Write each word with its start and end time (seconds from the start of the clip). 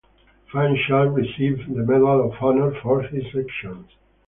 Van 0.51 0.75
Schaick 0.77 1.13
received 1.15 1.69
the 1.75 1.83
Medal 1.83 2.23
of 2.27 2.31
Honor 2.41 2.73
for 2.81 3.03
his 3.03 3.23
actions. 3.37 3.85